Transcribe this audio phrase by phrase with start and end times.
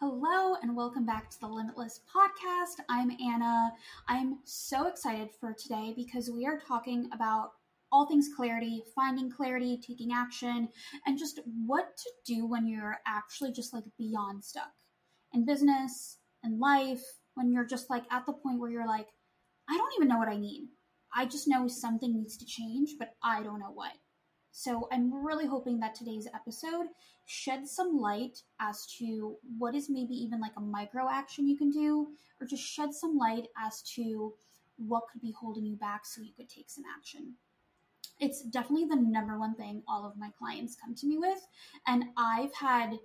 [0.00, 2.82] Hello, and welcome back to the Limitless Podcast.
[2.88, 3.72] I'm Anna.
[4.08, 7.52] I'm so excited for today because we are talking about
[7.92, 10.68] all things clarity, finding clarity, taking action,
[11.06, 14.72] and just what to do when you're actually just like beyond stuck
[15.32, 17.04] in business and life,
[17.34, 19.06] when you're just like at the point where you're like,
[19.70, 20.70] I don't even know what I need.
[21.14, 23.92] I just know something needs to change, but I don't know what.
[24.56, 26.86] So I'm really hoping that today's episode
[27.26, 31.72] sheds some light as to what is maybe even like a micro action you can
[31.72, 32.06] do,
[32.40, 34.32] or just shed some light as to
[34.76, 37.34] what could be holding you back so you could take some action
[38.20, 41.46] it's definitely the number one thing all of my clients come to me with.
[41.86, 42.98] And I've had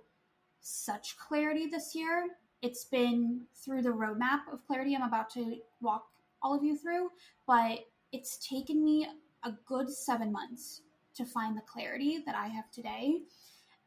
[0.60, 2.28] such clarity this year.
[2.62, 6.04] It's been through the roadmap of clarity I'm about to walk
[6.42, 7.10] all of you through,
[7.46, 7.80] but
[8.12, 9.08] it's taken me
[9.42, 10.82] a good seven months
[11.20, 13.20] to find the clarity that I have today.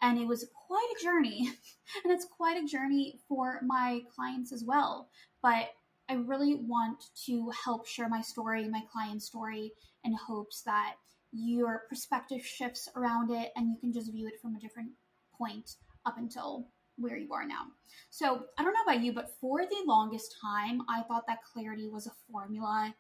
[0.01, 1.49] And it was quite a journey.
[2.03, 5.09] and it's quite a journey for my clients as well.
[5.41, 5.69] But
[6.09, 9.71] I really want to help share my story, my client's story,
[10.03, 10.95] in hopes that
[11.31, 14.89] your perspective shifts around it and you can just view it from a different
[15.35, 17.63] point up until where you are now.
[18.09, 21.87] So I don't know about you, but for the longest time, I thought that clarity
[21.87, 22.93] was a formula.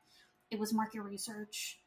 [0.49, 1.82] It was market research.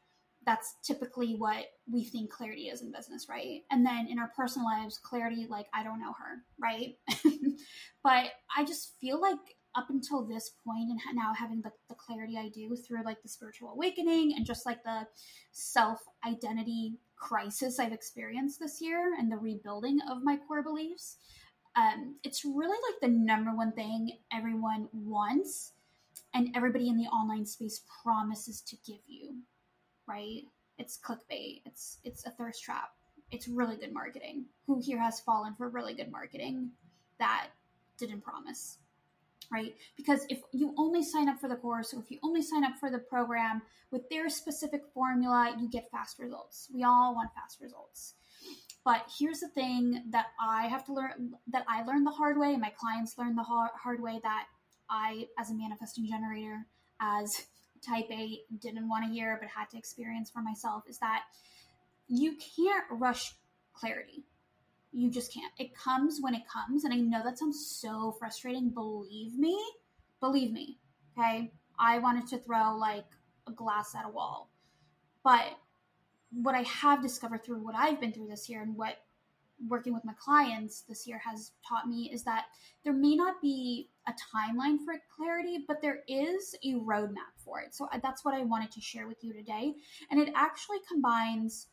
[0.47, 3.61] That's typically what we think clarity is in business, right?
[3.69, 6.97] And then in our personal lives, clarity, like, I don't know her, right?
[8.03, 9.37] but I just feel like
[9.75, 13.29] up until this point and now having the, the clarity I do through like the
[13.29, 15.05] spiritual awakening and just like the
[15.51, 21.17] self identity crisis I've experienced this year and the rebuilding of my core beliefs,
[21.75, 25.73] um, it's really like the number one thing everyone wants
[26.33, 29.35] and everybody in the online space promises to give you,
[30.07, 30.43] right?
[30.77, 31.61] It's clickbait.
[31.65, 32.91] It's it's a thirst trap.
[33.31, 34.45] It's really good marketing.
[34.67, 36.71] Who here has fallen for really good marketing
[37.19, 37.47] that
[37.97, 38.77] didn't promise?
[39.51, 39.75] right?
[39.95, 42.77] Because if you only sign up for the course or if you only sign up
[42.79, 46.69] for the program with their specific formula, you get fast results.
[46.73, 48.15] We all want fast results.
[48.83, 52.53] But here's the thing that I have to learn that I learned the hard way
[52.53, 54.45] and my clients learned the hard way that
[54.89, 56.65] I, as a manifesting generator,
[57.01, 57.47] as
[57.87, 61.23] type A, didn't want to hear but had to experience for myself is that
[62.07, 63.33] you can't rush
[63.73, 64.23] clarity
[64.97, 65.51] you just can't.
[65.59, 66.83] It comes when it comes.
[66.83, 68.69] And I know that sounds so frustrating.
[68.69, 69.57] Believe me.
[70.19, 70.79] Believe me.
[71.17, 71.51] Okay.
[71.77, 73.05] I wanted to throw like
[73.47, 74.49] a glass at a wall.
[75.23, 75.45] But
[76.31, 78.97] what I have discovered through what I've been through this year and what
[79.67, 82.45] working with my clients this year has taught me is that
[82.83, 87.73] there may not be a timeline for clarity, but there is a roadmap for it.
[87.73, 89.73] So that's what I wanted to share with you today.
[90.11, 91.67] And it actually combines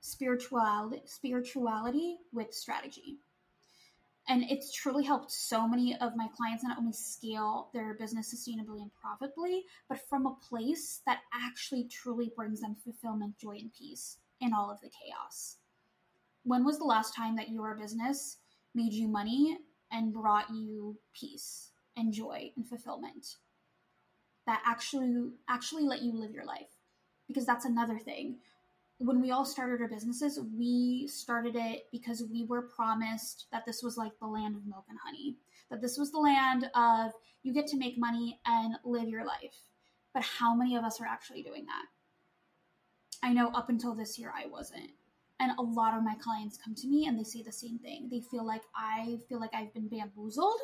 [0.00, 3.18] spirituality, spirituality with strategy.
[4.28, 8.80] And it's truly helped so many of my clients not only scale their business sustainably
[8.80, 14.18] and profitably, but from a place that actually truly brings them fulfillment, joy, and peace
[14.40, 15.56] in all of the chaos.
[16.50, 18.38] When was the last time that your business
[18.74, 19.58] made you money
[19.92, 23.36] and brought you peace and joy and fulfillment?
[24.46, 26.72] That actually actually let you live your life.
[27.28, 28.38] Because that's another thing
[28.98, 33.80] when we all started our businesses, we started it because we were promised that this
[33.80, 35.36] was like the land of milk and honey,
[35.70, 37.12] that this was the land of
[37.44, 39.56] you get to make money and live your life.
[40.12, 41.84] But how many of us are actually doing that?
[43.22, 44.90] I know up until this year, I wasn't.
[45.40, 48.08] And a lot of my clients come to me and they say the same thing.
[48.10, 50.60] They feel like I feel like I've been bamboozled.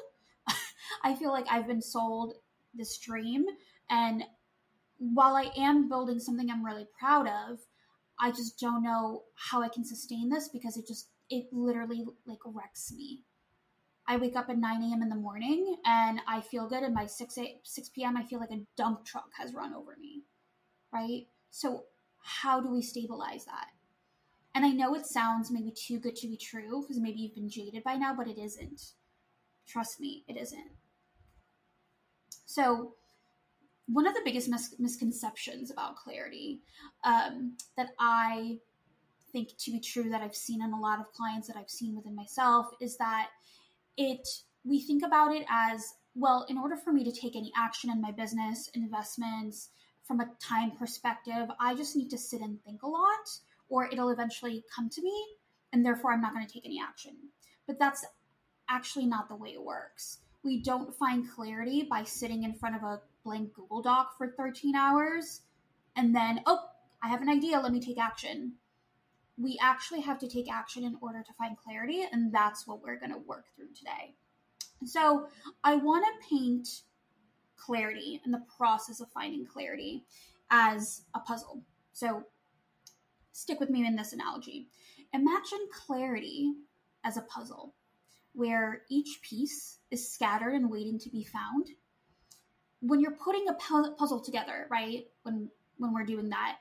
[1.03, 2.34] I feel like I've been sold
[2.75, 3.47] this dream.
[3.88, 4.25] And
[4.98, 7.59] while I am building something I'm really proud of,
[8.20, 12.38] I just don't know how I can sustain this because it just it literally like
[12.44, 13.22] wrecks me.
[14.06, 15.03] I wake up at 9 a.m.
[15.03, 18.16] in the morning and I feel good, and by 6 a, 6 p.m.
[18.16, 20.22] I feel like a dump truck has run over me,
[20.92, 21.26] right?
[21.50, 21.84] So
[22.22, 23.69] how do we stabilize that?
[24.56, 27.50] And I know it sounds maybe too good to be true because maybe you've been
[27.50, 28.94] jaded by now, but it isn't.
[29.69, 30.71] Trust me, it isn't.
[32.47, 32.95] So
[33.84, 36.63] one of the biggest mis- misconceptions about clarity
[37.04, 38.60] um, that I
[39.30, 41.95] think to be true that I've seen in a lot of clients that I've seen
[41.95, 43.28] within myself is that
[43.98, 44.27] it
[44.65, 48.01] we think about it as well in order for me to take any action in
[48.01, 49.69] my business investments
[50.04, 53.28] from a time perspective I just need to sit and think a lot
[53.68, 55.27] or it'll eventually come to me
[55.72, 57.16] and therefore I'm not going to take any action
[57.66, 58.04] but that's
[58.68, 62.83] actually not the way it works we don't find clarity by sitting in front of
[62.83, 65.42] a blank Google Doc for 13 hours
[65.97, 66.60] and then, oh,
[67.03, 68.53] I have an idea, let me take action.
[69.39, 72.98] We actually have to take action in order to find clarity, and that's what we're
[72.98, 74.15] going to work through today.
[74.84, 75.27] So
[75.65, 76.68] I want to paint
[77.57, 80.04] clarity and the process of finding clarity
[80.51, 81.63] as a puzzle.
[81.92, 82.24] So
[83.36, 84.68] stick with me in this analogy.
[85.12, 86.54] Imagine clarity
[87.04, 87.74] as a puzzle
[88.33, 91.68] where each piece is scattered and waiting to be found.
[92.80, 95.06] When you're putting a puzzle together, right?
[95.22, 96.59] When when we're doing that,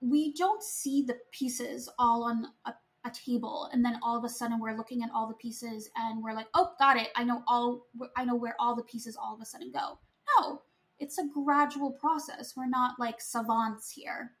[0.00, 2.72] we don't see the pieces all on a,
[3.04, 6.22] a table and then all of a sudden we're looking at all the pieces and
[6.22, 7.08] we're like, "Oh, got it.
[7.16, 7.86] I know all
[8.16, 9.98] I know where all the pieces all of a sudden go."
[10.38, 10.62] No,
[10.98, 12.54] it's a gradual process.
[12.56, 14.32] We're not like savants here.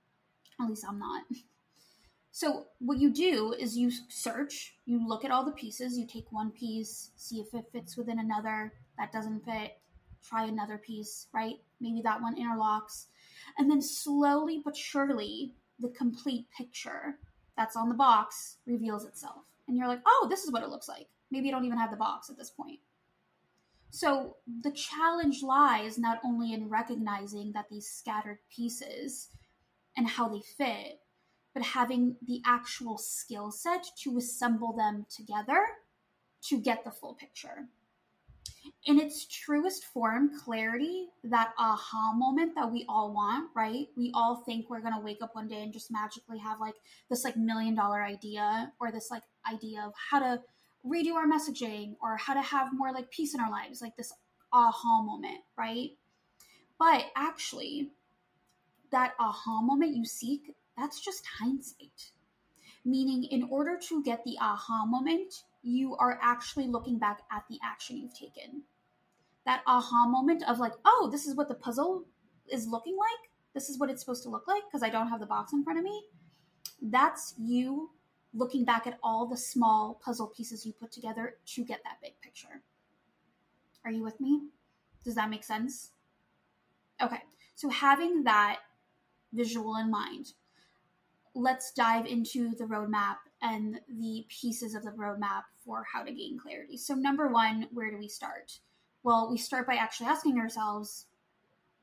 [0.60, 1.24] At least I'm not.
[2.34, 6.32] So what you do is you search, you look at all the pieces, you take
[6.32, 8.72] one piece, see if it fits within another.
[8.98, 9.78] That doesn't fit,
[10.28, 11.54] try another piece, right?
[11.80, 13.06] Maybe that one interlocks.
[13.56, 17.20] And then slowly but surely, the complete picture
[17.56, 19.44] that's on the box reveals itself.
[19.68, 21.06] And you're like, oh, this is what it looks like.
[21.30, 22.80] Maybe you don't even have the box at this point.
[23.90, 29.28] So the challenge lies not only in recognizing that these scattered pieces
[29.96, 30.98] and how they fit,
[31.54, 35.64] but having the actual skill set to assemble them together
[36.42, 37.68] to get the full picture.
[38.86, 43.86] In its truest form, clarity, that aha moment that we all want, right?
[43.96, 46.74] We all think we're going to wake up one day and just magically have like
[47.08, 50.42] this like million dollar idea or this like idea of how to
[50.84, 54.12] redo our messaging or how to have more like peace in our lives, like this
[54.52, 55.90] aha moment, right?
[56.78, 57.90] But actually,
[58.90, 62.10] that aha moment you seek that's just hindsight.
[62.84, 67.58] Meaning, in order to get the aha moment, you are actually looking back at the
[67.62, 68.62] action you've taken.
[69.46, 72.04] That aha moment of like, oh, this is what the puzzle
[72.50, 73.30] is looking like.
[73.54, 75.64] This is what it's supposed to look like because I don't have the box in
[75.64, 76.04] front of me.
[76.82, 77.90] That's you
[78.34, 82.20] looking back at all the small puzzle pieces you put together to get that big
[82.20, 82.62] picture.
[83.84, 84.48] Are you with me?
[85.04, 85.92] Does that make sense?
[87.00, 87.20] Okay,
[87.54, 88.60] so having that
[89.32, 90.32] visual in mind,
[91.34, 96.38] let's dive into the roadmap and the pieces of the roadmap for how to gain
[96.38, 96.76] clarity.
[96.76, 98.58] So, number one, where do we start?
[99.02, 101.06] Well, we start by actually asking ourselves,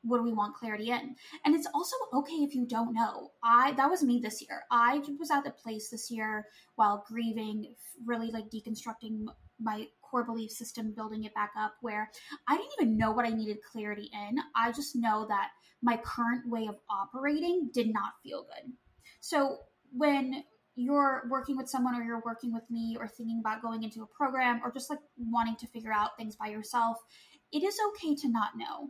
[0.03, 1.15] what do we want clarity in?
[1.45, 3.31] And it's also okay if you don't know.
[3.43, 4.63] I that was me this year.
[4.71, 7.75] I was at the place this year while grieving,
[8.05, 9.25] really like deconstructing
[9.59, 12.09] my core belief system, building it back up, where
[12.47, 14.39] I didn't even know what I needed clarity in.
[14.55, 15.49] I just know that
[15.83, 18.71] my current way of operating did not feel good.
[19.21, 19.59] So
[19.95, 20.43] when
[20.75, 24.07] you're working with someone or you're working with me or thinking about going into a
[24.07, 26.97] program or just like wanting to figure out things by yourself,
[27.51, 28.89] it is okay to not know.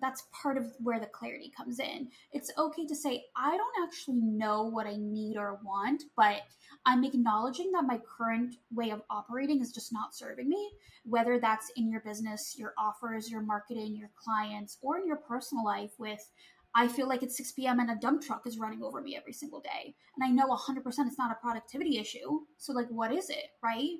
[0.00, 2.08] That's part of where the clarity comes in.
[2.32, 6.42] It's okay to say, I don't actually know what I need or want, but
[6.86, 10.70] I'm acknowledging that my current way of operating is just not serving me,
[11.04, 15.64] whether that's in your business, your offers, your marketing, your clients, or in your personal
[15.64, 16.30] life with
[16.74, 17.80] I feel like it's 6 p.m.
[17.80, 19.94] and a dump truck is running over me every single day.
[20.16, 22.40] And I know 100% it's not a productivity issue.
[22.58, 23.98] So, like, what is it, right?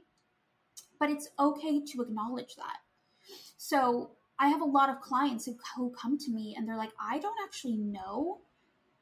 [0.99, 2.79] But it's okay to acknowledge that.
[3.57, 6.93] So, I have a lot of clients who, who come to me and they're like,
[6.99, 8.41] I don't actually know,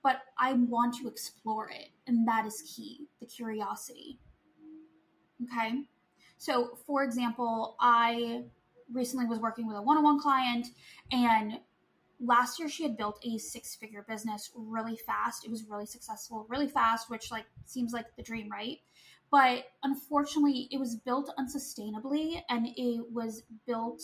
[0.03, 1.91] but I want to explore it.
[2.09, 4.19] And that is key the curiosity.
[5.45, 5.83] Okay.
[6.39, 8.45] So, for example, I
[8.93, 10.67] recently was working with a one on one client
[11.13, 11.61] and
[12.21, 15.45] last year she had built a six figure business really fast.
[15.45, 18.79] It was really successful really fast which like seems like the dream right?
[19.31, 24.03] But unfortunately it was built unsustainably and it was built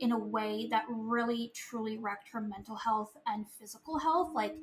[0.00, 4.30] in a way that really truly wrecked her mental health and physical health.
[4.34, 4.56] Like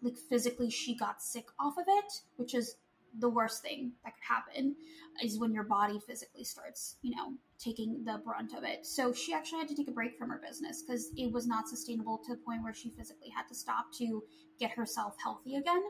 [0.00, 2.76] like physically she got sick off of it which is
[3.18, 4.76] the worst thing that could happen
[5.22, 8.86] is when your body physically starts, you know, taking the brunt of it.
[8.86, 11.68] So she actually had to take a break from her business because it was not
[11.68, 14.22] sustainable to the point where she physically had to stop to
[14.60, 15.82] get herself healthy again.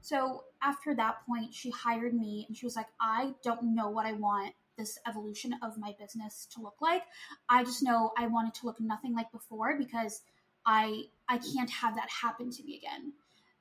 [0.00, 4.06] So after that point, she hired me and she was like, I don't know what
[4.06, 7.02] I want this evolution of my business to look like.
[7.48, 10.22] I just know I want it to look nothing like before because
[10.66, 13.12] I I can't have that happen to me again.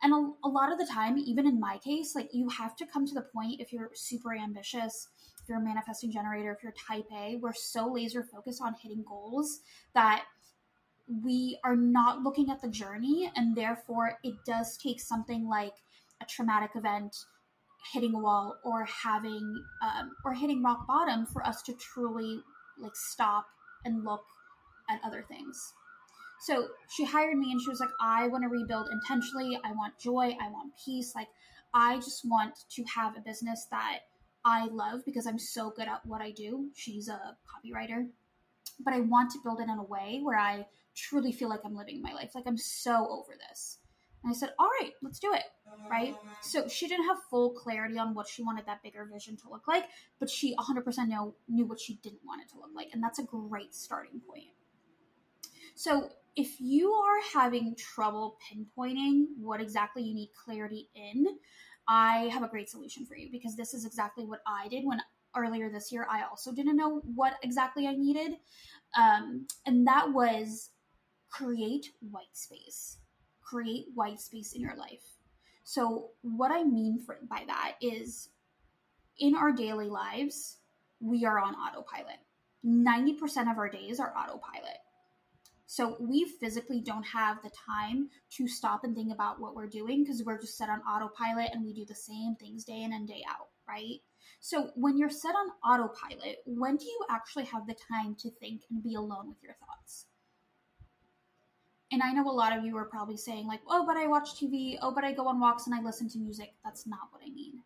[0.03, 2.85] And a, a lot of the time, even in my case, like you have to
[2.85, 5.07] come to the point if you're super ambitious,
[5.41, 9.03] if you're a manifesting generator, if you're type A, we're so laser focused on hitting
[9.07, 9.59] goals
[9.93, 10.23] that
[11.23, 13.31] we are not looking at the journey.
[13.35, 15.73] And therefore, it does take something like
[16.21, 17.15] a traumatic event
[17.93, 22.39] hitting a wall or having um, or hitting rock bottom for us to truly
[22.79, 23.47] like stop
[23.85, 24.23] and look
[24.89, 25.73] at other things
[26.41, 29.59] so she hired me and she was like, I want to rebuild intentionally.
[29.63, 30.35] I want joy.
[30.41, 31.13] I want peace.
[31.15, 31.27] Like,
[31.73, 33.99] I just want to have a business that
[34.43, 36.69] I love because I'm so good at what I do.
[36.73, 38.07] She's a copywriter.
[38.83, 41.75] but I want to build it in a way where I truly feel like I'm
[41.75, 42.31] living my life.
[42.33, 43.77] Like I'm so over this.
[44.23, 45.43] And I said, all right, let's do it.
[45.89, 46.15] Right.
[46.41, 49.67] So she didn't have full clarity on what she wanted that bigger vision to look
[49.67, 49.85] like,
[50.19, 52.89] but she 100% know, knew what she didn't want it to look like.
[52.93, 54.49] And that's a great starting point.
[55.75, 61.27] So if you are having trouble pinpointing what exactly you need clarity in,
[61.87, 65.01] I have a great solution for you because this is exactly what I did when
[65.35, 68.33] earlier this year I also didn't know what exactly I needed.
[68.97, 70.69] Um, and that was
[71.29, 72.97] create white space.
[73.41, 75.03] Create white space in your life.
[75.63, 78.29] So, what I mean for, by that is
[79.19, 80.57] in our daily lives,
[80.99, 82.17] we are on autopilot.
[82.65, 84.77] 90% of our days are autopilot.
[85.71, 90.03] So we physically don't have the time to stop and think about what we're doing
[90.03, 93.07] because we're just set on autopilot and we do the same things day in and
[93.07, 94.01] day out, right?
[94.41, 98.63] So when you're set on autopilot, when do you actually have the time to think
[98.69, 100.07] and be alone with your thoughts?
[101.89, 104.31] And I know a lot of you are probably saying, like, oh, but I watch
[104.35, 106.53] TV, oh, but I go on walks and I listen to music.
[106.65, 107.63] That's not what I mean.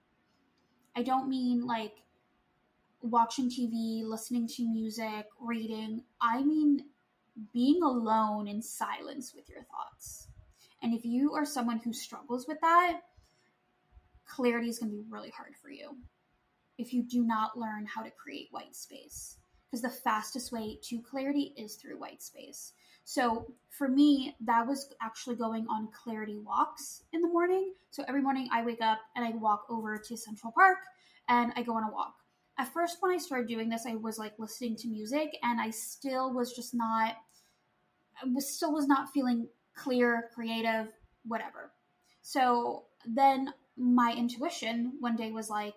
[0.96, 2.04] I don't mean like
[3.02, 6.04] watching TV, listening to music, reading.
[6.22, 6.86] I mean
[7.54, 10.28] being alone in silence with your thoughts.
[10.82, 13.02] And if you are someone who struggles with that,
[14.26, 15.98] clarity is going to be really hard for you
[16.78, 19.38] if you do not learn how to create white space.
[19.70, 22.74] Because the fastest way to clarity is through white space.
[23.04, 27.74] So for me, that was actually going on clarity walks in the morning.
[27.92, 30.78] So every morning I wake up and I walk over to Central Park
[31.28, 32.16] and I go on a walk.
[32.58, 35.70] At first, when I started doing this, I was like listening to music and I
[35.72, 37.18] still was just not
[38.34, 40.88] was still was not feeling clear, creative,
[41.26, 41.72] whatever.
[42.22, 45.76] So then my intuition one day was like,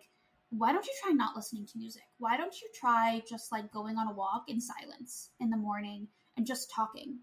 [0.51, 2.05] why don't you try not listening to music?
[2.19, 6.09] Why don't you try just like going on a walk in silence in the morning
[6.37, 7.19] and just talking?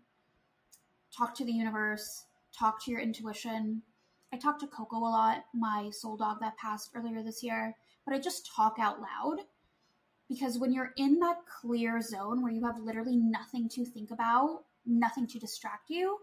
[1.16, 2.26] Talk to the universe,
[2.58, 3.82] talk to your intuition.
[4.32, 8.14] I talk to Coco a lot, my soul dog that passed earlier this year, but
[8.14, 9.40] I just talk out loud
[10.28, 14.65] because when you're in that clear zone where you have literally nothing to think about
[14.86, 16.20] nothing to distract you,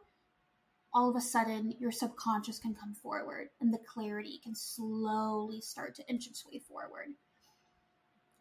[0.95, 5.95] all of a sudden your subconscious can come forward and the clarity can slowly start
[5.95, 7.09] to inch its way forward.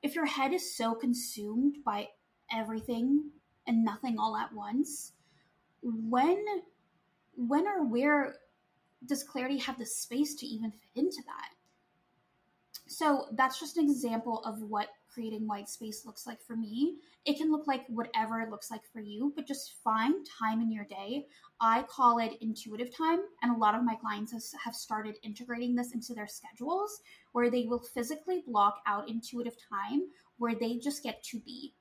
[0.02, 2.10] If your head is so consumed by
[2.52, 3.32] everything
[3.68, 5.14] and nothing all at once,
[5.82, 6.44] when
[7.36, 8.36] when or where
[9.06, 11.50] does clarity have the space to even fit into that?
[12.88, 16.96] So that's just an example of what creating white space looks like for me.
[17.26, 20.72] It can look like whatever it looks like for you, but just find time in
[20.72, 21.28] your day.
[21.60, 25.76] I call it intuitive time, and a lot of my clients has, have started integrating
[25.76, 27.02] this into their schedules
[27.34, 30.04] where they will physically block out intuitive time
[30.38, 31.74] where they just get to be.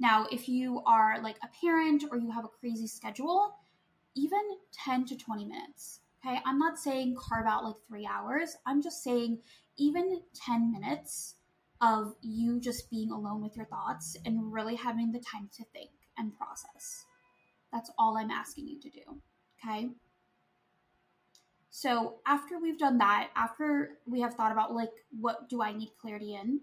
[0.00, 3.54] Now, if you are like a parent or you have a crazy schedule,
[4.14, 6.00] even 10 to 20 minutes.
[6.24, 8.56] Okay, I'm not saying carve out like three hours.
[8.64, 9.38] I'm just saying
[9.76, 11.34] even 10 minutes
[11.80, 15.90] of you just being alone with your thoughts and really having the time to think
[16.16, 17.04] and process.
[17.72, 19.20] That's all I'm asking you to do.
[19.62, 19.90] Okay.
[21.70, 25.90] So after we've done that, after we have thought about like what do I need
[26.00, 26.60] clarity in,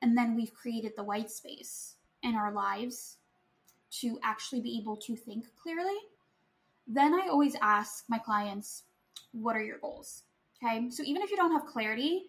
[0.00, 3.18] and then we've created the white space in our lives
[4.00, 5.96] to actually be able to think clearly,
[6.86, 8.84] then I always ask my clients,
[9.32, 10.22] what are your goals?
[10.62, 10.90] Okay.
[10.90, 12.24] So even if you don't have clarity,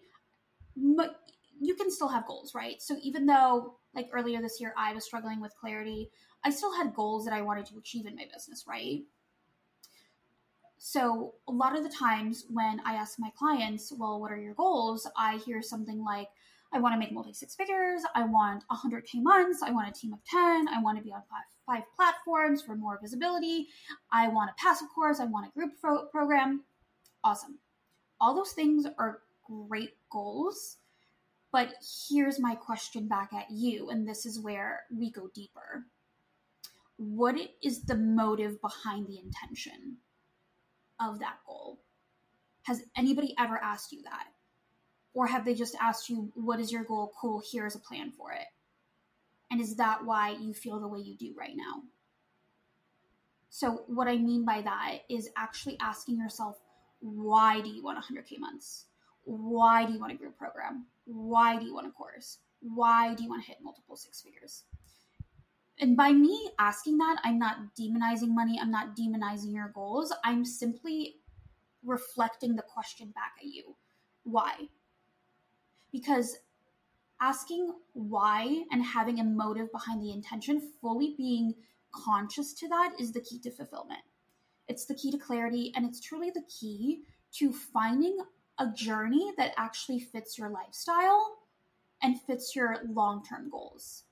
[1.60, 2.80] you can still have goals, right?
[2.80, 6.10] So even though like earlier this year I was struggling with clarity,
[6.44, 9.02] I still had goals that I wanted to achieve in my business, right?
[10.78, 14.54] So a lot of the times when I ask my clients, well, what are your
[14.54, 15.08] goals?
[15.16, 16.28] I hear something like,
[16.72, 18.02] I want to make multi six figures.
[18.14, 19.62] I want 100K months.
[19.62, 20.68] I want a team of 10.
[20.68, 23.68] I want to be on five, five platforms for more visibility.
[24.12, 25.20] I want a passive course.
[25.20, 26.64] I want a group pro- program.
[27.24, 27.58] Awesome.
[28.20, 30.76] All those things are great goals
[31.56, 31.72] but
[32.10, 35.86] here's my question back at you, and this is where we go deeper.
[36.98, 39.96] What is the motive behind the intention
[41.00, 41.80] of that goal?
[42.64, 44.26] Has anybody ever asked you that?
[45.14, 47.14] Or have they just asked you, What is your goal?
[47.18, 48.48] Cool, here's a plan for it.
[49.50, 51.84] And is that why you feel the way you do right now?
[53.48, 56.58] So, what I mean by that is actually asking yourself,
[57.00, 58.84] why do you want 100K months?
[59.24, 60.84] Why do you want a group program?
[61.06, 62.38] Why do you want a course?
[62.60, 64.64] Why do you want to hit multiple six figures?
[65.78, 68.58] And by me asking that, I'm not demonizing money.
[68.60, 70.12] I'm not demonizing your goals.
[70.24, 71.16] I'm simply
[71.84, 73.76] reflecting the question back at you.
[74.24, 74.68] Why?
[75.92, 76.38] Because
[77.20, 81.54] asking why and having a motive behind the intention, fully being
[81.92, 84.00] conscious to that is the key to fulfillment.
[84.68, 87.02] It's the key to clarity, and it's truly the key
[87.34, 88.18] to finding
[88.58, 91.38] a journey that actually fits your lifestyle
[92.02, 94.04] and fits your long term goals.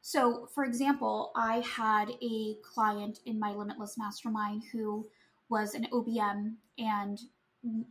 [0.00, 5.06] So, for example, I had a client in my Limitless Mastermind who
[5.50, 7.18] was an OBM and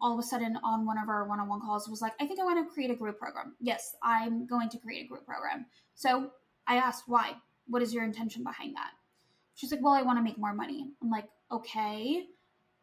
[0.01, 2.43] all of a sudden on one of our one-on-one calls was like i think i
[2.43, 3.55] want to create a group program.
[3.59, 5.65] Yes i'm going to create a group program.
[5.95, 6.31] So
[6.67, 7.33] i asked why?
[7.67, 8.91] What is your intention behind that?
[9.55, 10.87] She's like well i want to make more money.
[11.01, 12.27] I'm like okay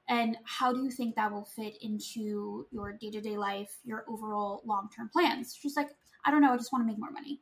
[0.09, 5.09] and how do you think that will fit into your day-to-day life your overall long-term
[5.13, 5.91] plans she's like
[6.25, 7.41] i don't know i just want to make more money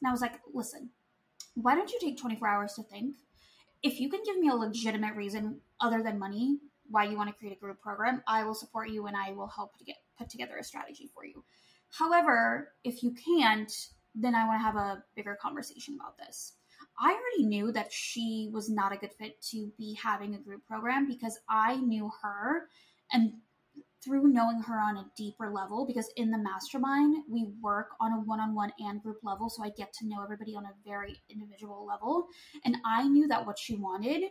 [0.00, 0.90] and i was like listen
[1.54, 3.16] why don't you take 24 hours to think
[3.82, 6.58] if you can give me a legitimate reason other than money
[6.90, 9.46] why you want to create a group program, I will support you and I will
[9.46, 11.44] help to get put together a strategy for you.
[11.90, 13.72] However, if you can't,
[14.14, 16.54] then I want to have a bigger conversation about this.
[17.00, 20.66] I already knew that she was not a good fit to be having a group
[20.66, 22.68] program because I knew her
[23.12, 23.32] and
[24.04, 28.20] through knowing her on a deeper level because in the mastermind we work on a
[28.20, 32.26] one-on-one and group level so I get to know everybody on a very individual level
[32.64, 34.24] and I knew that what she wanted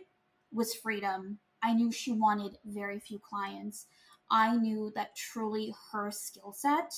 [0.52, 3.86] was freedom I knew she wanted very few clients.
[4.30, 6.94] I knew that truly her skill set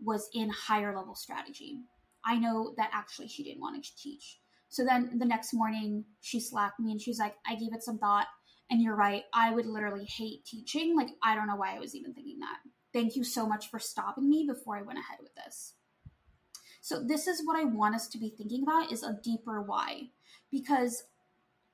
[0.00, 1.80] was in higher level strategy.
[2.24, 4.38] I know that actually she didn't want to teach.
[4.68, 7.98] So then the next morning, she slacked me and she's like, I gave it some
[7.98, 8.26] thought.
[8.70, 9.22] And you're right.
[9.32, 10.96] I would literally hate teaching.
[10.96, 12.58] Like, I don't know why I was even thinking that.
[12.92, 15.74] Thank you so much for stopping me before I went ahead with this.
[16.80, 20.10] So this is what I want us to be thinking about is a deeper why.
[20.50, 21.04] Because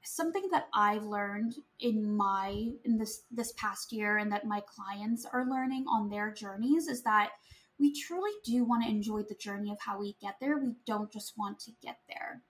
[0.05, 5.27] something that I've learned in my in this this past year and that my clients
[5.33, 7.31] are learning on their journeys is that
[7.79, 10.59] we truly do want to enjoy the journey of how we get there.
[10.59, 12.43] We don't just want to get there.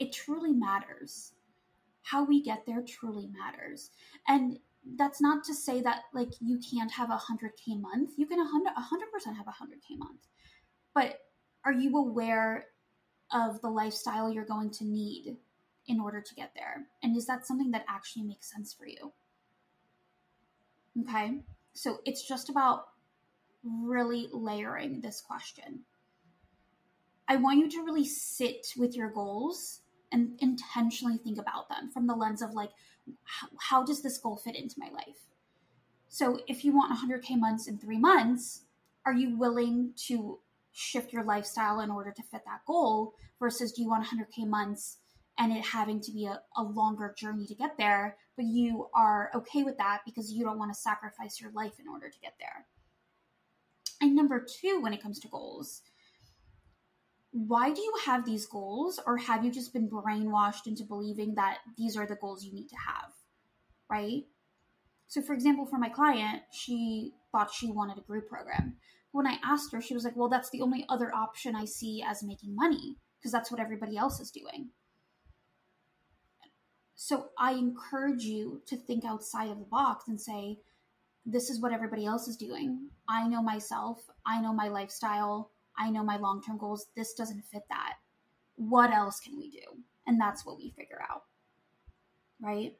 [0.00, 1.32] It truly matters.
[2.02, 3.90] How we get there truly matters.
[4.26, 4.58] And
[4.96, 8.12] that's not to say that like you can't have a 100k month.
[8.16, 10.26] You can 100 100% have a 100k month.
[10.94, 11.20] But
[11.64, 12.66] are you aware
[13.32, 15.36] of the lifestyle you're going to need
[15.86, 16.86] in order to get there?
[17.02, 19.12] And is that something that actually makes sense for you?
[21.02, 21.40] Okay,
[21.74, 22.88] so it's just about
[23.62, 25.80] really layering this question.
[27.28, 29.79] I want you to really sit with your goals
[30.12, 32.70] and intentionally think about them from the lens of like,
[33.24, 35.28] how, how does this goal fit into my life?
[36.08, 38.62] So if you want 100K months in three months,
[39.06, 40.38] are you willing to
[40.72, 44.98] shift your lifestyle in order to fit that goal versus do you want 100K months
[45.38, 49.30] and it having to be a, a longer journey to get there, but you are
[49.34, 52.34] okay with that because you don't want to sacrifice your life in order to get
[52.38, 52.66] there.
[54.02, 55.82] And number two, when it comes to goals,
[57.32, 61.58] why do you have these goals, or have you just been brainwashed into believing that
[61.78, 63.12] these are the goals you need to have?
[63.88, 64.24] Right?
[65.06, 68.76] So, for example, for my client, she thought she wanted a group program.
[69.12, 72.02] When I asked her, she was like, Well, that's the only other option I see
[72.06, 74.70] as making money because that's what everybody else is doing.
[76.94, 80.58] So I encourage you to think outside of the box and say,
[81.26, 82.90] this is what everybody else is doing.
[83.08, 83.98] I know myself.
[84.26, 85.50] I know my lifestyle.
[85.80, 86.86] I know my long term goals.
[86.94, 87.94] This doesn't fit that.
[88.56, 89.82] What else can we do?
[90.06, 91.22] And that's what we figure out.
[92.40, 92.74] Right?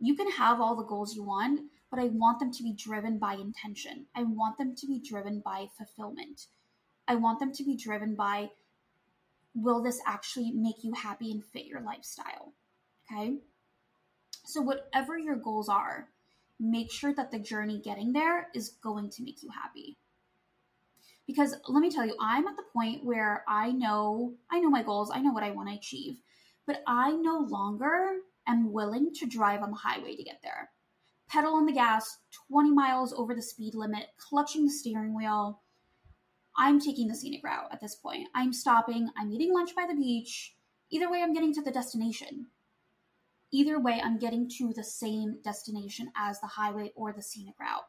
[0.00, 3.18] You can have all the goals you want, but I want them to be driven
[3.18, 4.06] by intention.
[4.14, 6.46] I want them to be driven by fulfillment.
[7.06, 8.50] I want them to be driven by
[9.54, 12.52] will this actually make you happy and fit your lifestyle?
[13.10, 13.38] Okay.
[14.44, 16.08] So, whatever your goals are,
[16.60, 19.96] make sure that the journey getting there is going to make you happy.
[21.26, 24.82] Because let me tell you, I'm at the point where I know I know my
[24.82, 26.18] goals, I know what I want to achieve,
[26.66, 30.70] but I no longer am willing to drive on the highway to get there.
[31.28, 35.62] Pedal on the gas 20 miles over the speed limit, clutching the steering wheel.
[36.56, 38.28] I'm taking the scenic route at this point.
[38.34, 40.54] I'm stopping, I'm eating lunch by the beach.
[40.90, 42.46] Either way, I'm getting to the destination
[43.52, 47.86] either way, I'm getting to the same destination as the highway or the scenic route.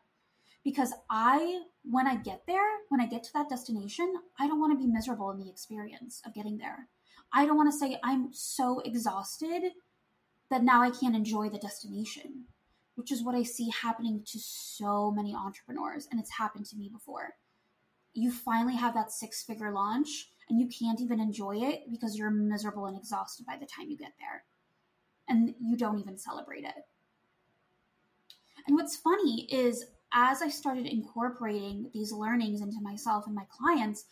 [0.67, 4.77] Because I, when I get there, when I get to that destination, I don't want
[4.77, 6.89] to be miserable in the experience of getting there.
[7.31, 9.71] I don't want to say I'm so exhausted
[10.51, 12.47] that now I can't enjoy the destination,
[12.95, 16.05] which is what I see happening to so many entrepreneurs.
[16.11, 17.35] And it's happened to me before.
[18.13, 22.29] You finally have that six figure launch and you can't even enjoy it because you're
[22.29, 24.43] miserable and exhausted by the time you get there
[25.29, 26.75] and you don't even celebrate it.
[28.67, 34.05] And what's funny is as I started incorporating these learnings into myself and my clients,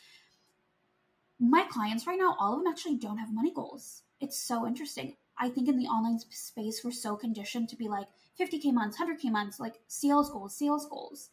[1.39, 4.03] my clients right now, all of them actually don't have money goals.
[4.21, 5.15] It's so interesting.
[5.37, 8.07] I think in the online space, we're so conditioned to be like
[8.39, 11.29] 50K months, 100K months, like sales goals, sales goals.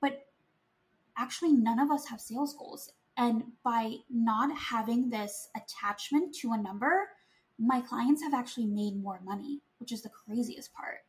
[0.00, 0.26] But
[1.18, 2.90] actually, none of us have sales goals.
[3.16, 7.08] And by not having this attachment to a number,
[7.58, 11.00] my clients have actually made more money, which is the craziest part.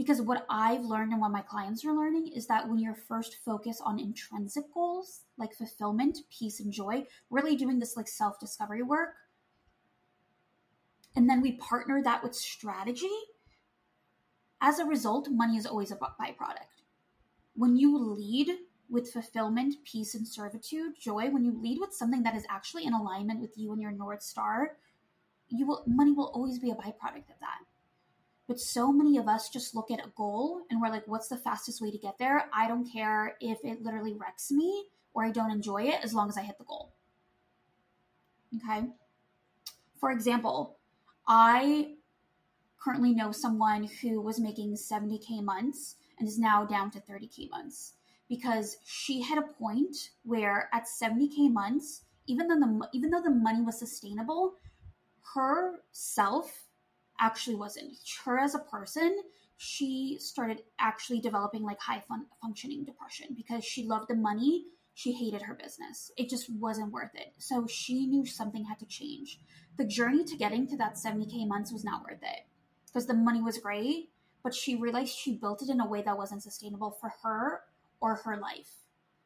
[0.00, 3.36] Because what I've learned and what my clients are learning is that when you're first
[3.44, 8.82] focused on intrinsic goals like fulfillment, peace, and joy, really doing this like self discovery
[8.82, 9.10] work,
[11.14, 13.10] and then we partner that with strategy,
[14.62, 16.80] as a result, money is always a byproduct.
[17.54, 18.48] When you lead
[18.88, 22.94] with fulfillment, peace, and servitude, joy, when you lead with something that is actually in
[22.94, 24.78] alignment with you and your North Star,
[25.50, 27.58] you will money will always be a byproduct of that.
[28.50, 31.36] But so many of us just look at a goal and we're like, what's the
[31.36, 32.50] fastest way to get there?
[32.52, 36.28] I don't care if it literally wrecks me or I don't enjoy it as long
[36.28, 36.92] as I hit the goal.
[38.56, 38.88] Okay.
[40.00, 40.78] For example,
[41.28, 41.92] I
[42.82, 47.92] currently know someone who was making 70K months and is now down to 30K months
[48.28, 53.30] because she had a point where at 70k months even though the even though the
[53.30, 54.54] money was sustainable
[55.34, 56.69] her self
[57.20, 57.92] actually wasn't
[58.24, 59.16] her as a person
[59.56, 65.12] she started actually developing like high fun- functioning depression because she loved the money she
[65.12, 69.40] hated her business it just wasn't worth it so she knew something had to change
[69.76, 72.46] the journey to getting to that 70k months was not worth it
[72.86, 74.10] because the money was great
[74.42, 77.62] but she realized she built it in a way that wasn't sustainable for her
[78.00, 78.70] or her life.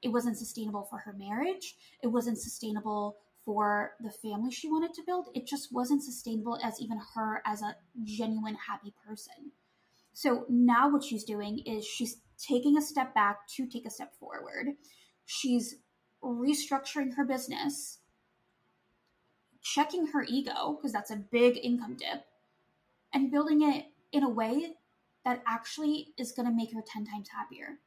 [0.03, 1.77] It wasn't sustainable for her marriage.
[2.03, 5.29] It wasn't sustainable for the family she wanted to build.
[5.35, 9.53] It just wasn't sustainable as even her as a genuine happy person.
[10.13, 14.15] So now what she's doing is she's taking a step back to take a step
[14.19, 14.69] forward.
[15.27, 15.77] She's
[16.23, 17.99] restructuring her business,
[19.63, 22.25] checking her ego, because that's a big income dip,
[23.13, 24.75] and building it in a way
[25.25, 27.79] that actually is going to make her 10 times happier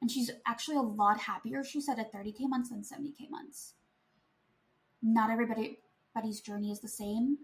[0.00, 3.74] and she's actually a lot happier she said at 30k months than 70k months
[5.02, 5.78] not everybody
[6.14, 7.36] everybody's journey is the same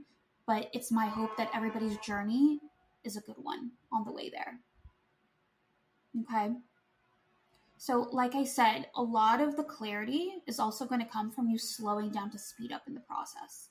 [0.46, 2.60] but it's my hope that everybody's journey
[3.04, 4.58] is a good one on the way there
[6.22, 6.54] okay
[7.76, 11.48] so like i said a lot of the clarity is also going to come from
[11.48, 13.68] you slowing down to speed up in the process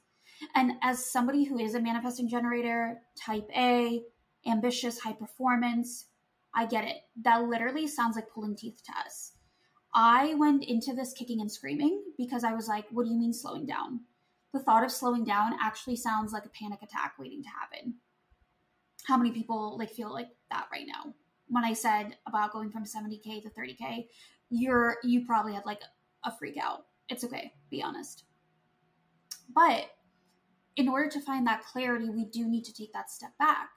[0.56, 4.02] and as somebody who is a manifesting generator type a
[4.46, 6.06] ambitious high performance
[6.54, 6.98] I get it.
[7.22, 9.31] That literally sounds like pulling teeth to us.
[9.94, 13.34] I went into this kicking and screaming because I was like, what do you mean
[13.34, 14.02] slowing down?
[14.54, 17.96] The thought of slowing down actually sounds like a panic attack waiting to happen.
[19.06, 21.14] How many people like feel like that right now?
[21.48, 24.08] When I said about going from 70k to 30k,
[24.50, 25.82] you're you probably had like
[26.24, 26.86] a freak out.
[27.10, 28.24] It's okay, be honest.
[29.54, 29.90] But
[30.78, 33.70] in order to find that clarity, we do need to take that step back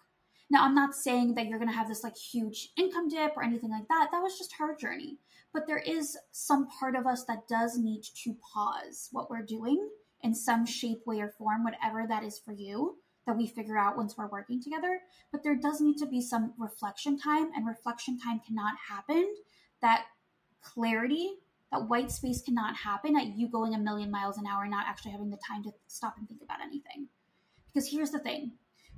[0.51, 3.43] now, I'm not saying that you're going to have this like huge income dip or
[3.43, 4.09] anything like that.
[4.13, 5.19] That was just her journey.
[5.55, 9.89] But there is some part of us that does need to pause what we're doing
[10.21, 13.97] in some shape, way, or form, whatever that is for you, that we figure out
[13.97, 14.99] once we're working together.
[15.31, 19.33] But there does need to be some reflection time, and reflection time cannot happen.
[19.81, 20.07] That
[20.61, 21.37] clarity,
[21.71, 25.13] that white space cannot happen at you going a million miles an hour, not actually
[25.13, 27.07] having the time to stop and think about anything.
[27.73, 28.53] Because here's the thing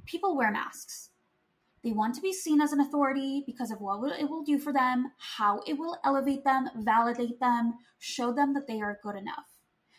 [0.07, 1.11] people wear masks
[1.85, 4.73] they want to be seen as an authority because of what it will do for
[4.73, 9.47] them, how it will elevate them, validate them, show them that they are good enough.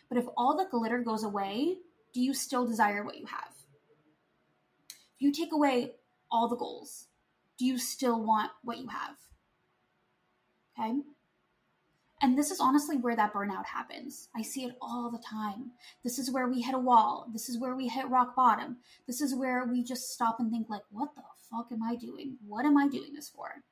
[0.08, 1.76] But if all the glitter goes away,
[2.12, 3.52] do you still desire what you have?
[5.16, 5.92] If you take away
[6.30, 7.06] all the goals,
[7.58, 9.16] do you still want what you have?
[10.78, 11.00] Okay.
[12.20, 14.28] And this is honestly where that burnout happens.
[14.34, 15.70] I see it all the time.
[16.02, 17.28] This is where we hit a wall.
[17.32, 18.78] This is where we hit rock bottom.
[19.06, 22.36] This is where we just stop and think like, what the fuck am I doing?
[22.46, 23.62] What am I doing this for?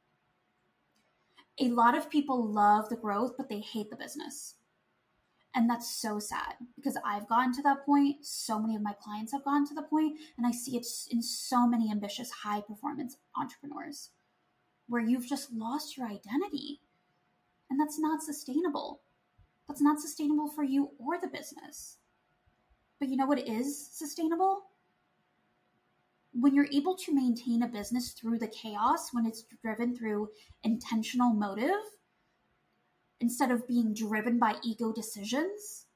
[1.58, 4.54] A lot of people love the growth, but they hate the business.
[5.54, 8.26] And that's so sad because I've gotten to that point.
[8.26, 11.22] So many of my clients have gotten to the point, and I see it in
[11.22, 14.10] so many ambitious, high performance entrepreneurs
[14.86, 16.80] where you've just lost your identity
[17.70, 19.00] and that's not sustainable.
[19.68, 21.96] That's not sustainable for you or the business.
[23.00, 24.62] But you know what is sustainable?
[26.38, 30.30] When you're able to maintain a business through the chaos, when it's driven through
[30.62, 31.82] intentional motive,
[33.20, 35.86] instead of being driven by ego decisions,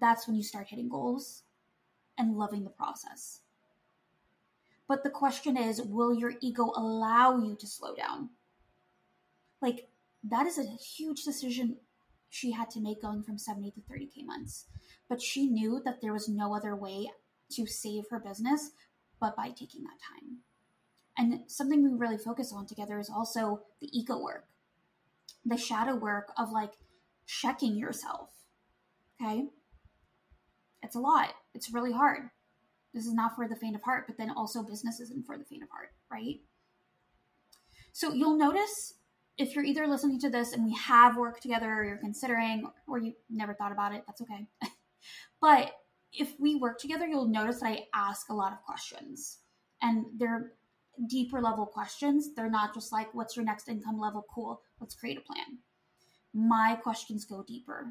[0.00, 1.44] that's when you start hitting goals
[2.18, 3.40] and loving the process.
[4.88, 8.30] But the question is will your ego allow you to slow down?
[9.60, 9.88] Like,
[10.24, 11.76] that is a huge decision
[12.30, 14.66] she had to make going from 70 to 30K months.
[15.08, 17.10] But she knew that there was no other way
[17.52, 18.70] to save her business
[19.20, 20.38] but by taking that time.
[21.18, 24.44] And something we really focus on together is also the ego work,
[25.44, 26.72] the shadow work of like
[27.26, 28.30] checking yourself.
[29.20, 29.46] Okay.
[30.82, 31.30] It's a lot.
[31.54, 32.30] It's really hard.
[32.92, 35.44] This is not for the faint of heart, but then also business isn't for the
[35.44, 36.40] faint of heart, right?
[37.92, 38.94] So you'll notice
[39.38, 42.98] if you're either listening to this and we have worked together or you're considering or
[42.98, 44.46] you never thought about it, that's okay.
[45.40, 45.72] but
[46.16, 49.38] if we work together, you'll notice that I ask a lot of questions
[49.82, 50.52] and they're
[51.08, 52.34] deeper level questions.
[52.34, 54.24] They're not just like, what's your next income level?
[54.34, 55.58] Cool, let's create a plan.
[56.32, 57.86] My questions go deeper.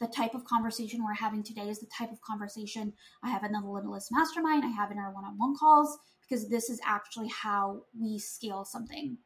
[0.00, 3.52] The type of conversation we're having today is the type of conversation I have in
[3.52, 7.28] the Limitless Mastermind, I have in our one on one calls, because this is actually
[7.28, 9.16] how we scale something.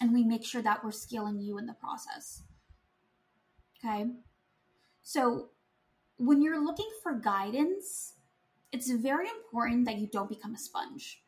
[0.00, 2.42] And we make sure that we're scaling you in the process.
[3.78, 4.06] Okay.
[5.02, 5.50] So
[6.18, 8.14] when you're looking for guidance,
[8.72, 11.22] it's very important that you don't become a sponge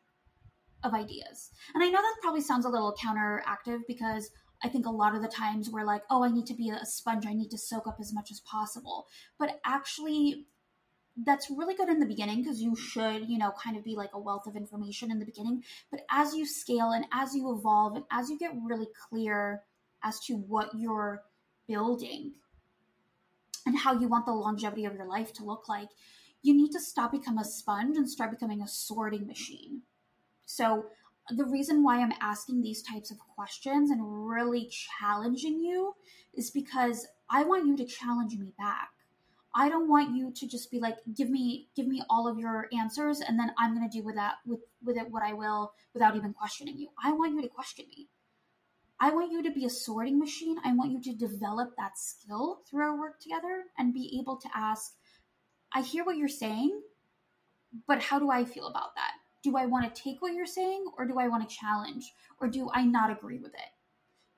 [0.83, 1.51] of ideas.
[1.73, 4.31] And I know that probably sounds a little counteractive because
[4.63, 6.85] I think a lot of the times we're like, oh, I need to be a
[6.85, 9.07] sponge, I need to soak up as much as possible.
[9.37, 10.47] But actually,
[11.25, 14.11] that's really good in the beginning because you should, you know, kind of be like
[14.13, 15.63] a wealth of information in the beginning.
[15.91, 19.63] But as you scale and as you evolve and as you get really clear
[20.03, 21.23] as to what you're
[21.67, 22.33] building
[23.67, 25.89] and how you want the longevity of your life to look like,
[26.41, 29.81] you need to stop becoming a sponge and start becoming a sorting machine.
[30.45, 30.85] So
[31.35, 35.93] the reason why I'm asking these types of questions and really challenging you
[36.33, 38.89] is because I want you to challenge me back.
[39.53, 42.69] I don't want you to just be like, give me, give me all of your
[42.77, 46.15] answers, and then I'm gonna do with that with with it what I will without
[46.15, 46.89] even questioning you.
[47.03, 48.07] I want you to question me.
[48.99, 50.57] I want you to be a sorting machine.
[50.63, 54.49] I want you to develop that skill through our work together and be able to
[54.55, 54.93] ask,
[55.73, 56.81] I hear what you're saying,
[57.87, 59.11] but how do I feel about that?
[59.43, 62.47] Do I want to take what you're saying or do I want to challenge or
[62.47, 63.69] do I not agree with it?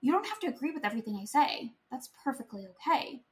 [0.01, 1.71] You don't have to agree with everything I say.
[1.89, 3.23] That's perfectly okay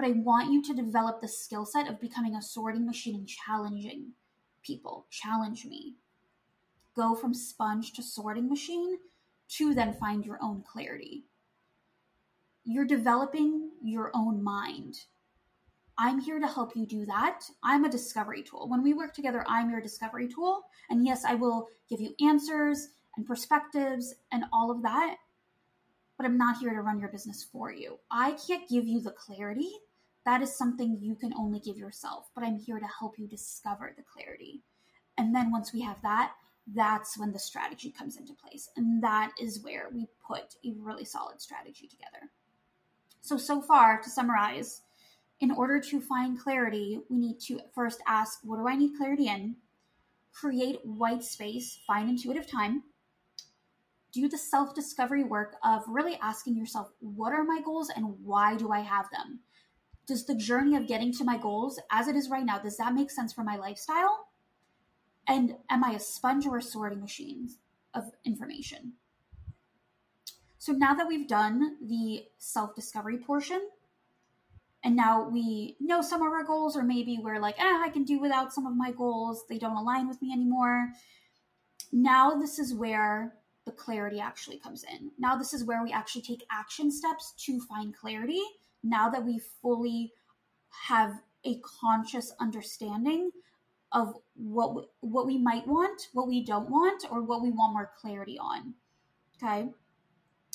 [0.00, 3.28] but I want you to develop the skill set of becoming a sorting machine and
[3.28, 4.12] challenging
[4.64, 5.06] people.
[5.10, 5.96] Challenge me.
[6.96, 8.96] Go from sponge to sorting machine
[9.56, 11.24] to then find your own clarity.
[12.64, 14.96] You're developing your own mind.
[15.98, 17.42] I'm here to help you do that.
[17.62, 18.68] I'm a discovery tool.
[18.68, 20.62] When we work together, I'm your discovery tool.
[20.88, 25.16] And yes, I will give you answers and perspectives and all of that,
[26.16, 27.98] but I'm not here to run your business for you.
[28.10, 29.70] I can't give you the clarity
[30.24, 32.30] that is something you can only give yourself.
[32.34, 34.62] But I'm here to help you discover the clarity.
[35.18, 36.32] And then once we have that,
[36.74, 38.68] that's when the strategy comes into place.
[38.76, 42.30] And that is where we put a really solid strategy together.
[43.20, 44.82] So, so far, to summarize,
[45.40, 49.28] in order to find clarity, we need to first ask, what do I need clarity
[49.28, 49.56] in?
[50.32, 52.84] Create white space, find intuitive time.
[54.12, 58.56] Do the self discovery work of really asking yourself, what are my goals and why
[58.56, 59.40] do I have them?
[60.10, 62.92] does the journey of getting to my goals as it is right now does that
[62.94, 64.26] make sense for my lifestyle
[65.30, 67.48] and am i a sponge or a sorting machine
[67.94, 68.94] of information?
[70.58, 73.68] So now that we've done the self discovery portion
[74.82, 78.04] and now we know some of our goals or maybe we're like ah, i can
[78.04, 79.44] do without some of my goals.
[79.48, 80.90] They don't align with me anymore.
[81.92, 83.34] Now this is where
[83.66, 85.12] the clarity actually comes in.
[85.16, 88.42] Now this is where we actually take action steps to find clarity.
[88.82, 90.12] Now that we fully
[90.88, 93.30] have a conscious understanding
[93.92, 97.72] of what we, what we might want, what we don't want, or what we want
[97.72, 98.74] more clarity on.
[99.36, 99.68] Okay?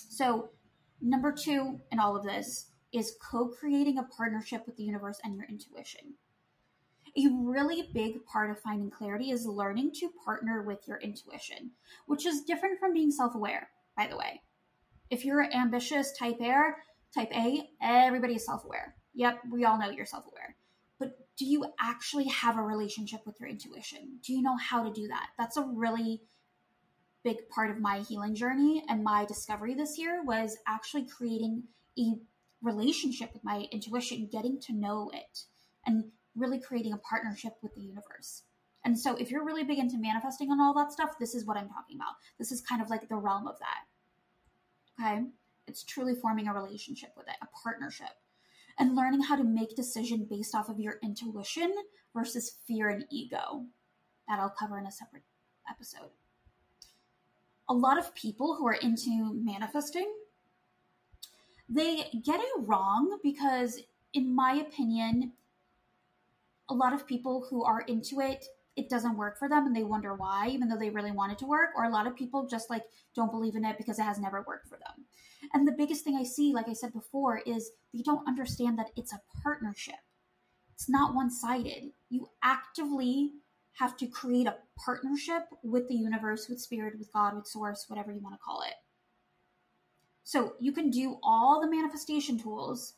[0.09, 0.49] So,
[1.01, 5.45] number 2 in all of this is co-creating a partnership with the universe and your
[5.47, 6.13] intuition.
[7.17, 11.71] A really big part of finding clarity is learning to partner with your intuition,
[12.07, 14.41] which is different from being self-aware, by the way.
[15.09, 16.73] If you're ambitious type A,
[17.15, 18.93] Type A, everybody is self aware.
[19.13, 20.57] Yep, we all know you're self aware.
[20.57, 20.64] But
[21.37, 24.19] do you actually have a relationship with your intuition?
[24.25, 25.29] Do you know how to do that?
[25.37, 26.21] That's a really
[27.23, 31.63] big part of my healing journey and my discovery this year was actually creating
[31.99, 32.13] a
[32.61, 35.43] relationship with my intuition, getting to know it,
[35.85, 38.43] and really creating a partnership with the universe.
[38.83, 41.57] And so, if you're really big into manifesting and all that stuff, this is what
[41.57, 42.13] I'm talking about.
[42.37, 45.03] This is kind of like the realm of that.
[45.03, 45.23] Okay.
[45.67, 48.11] It's truly forming a relationship with it, a partnership,
[48.77, 51.73] and learning how to make decision based off of your intuition
[52.13, 53.65] versus fear and ego.
[54.27, 55.23] That I'll cover in a separate
[55.69, 56.09] episode.
[57.69, 60.11] A lot of people who are into manifesting
[61.69, 63.81] They get it wrong because,
[64.13, 65.33] in my opinion,
[66.69, 69.83] a lot of people who are into it it doesn't work for them and they
[69.83, 72.47] wonder why even though they really want it to work or a lot of people
[72.47, 72.83] just like
[73.15, 75.05] don't believe in it because it has never worked for them.
[75.53, 78.91] And the biggest thing i see like i said before is they don't understand that
[78.95, 79.95] it's a partnership.
[80.73, 81.91] It's not one-sided.
[82.09, 83.31] You actively
[83.73, 88.11] have to create a partnership with the universe with spirit with god with source whatever
[88.11, 88.75] you want to call it.
[90.23, 92.95] So you can do all the manifestation tools